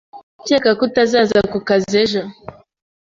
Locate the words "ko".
0.77-0.83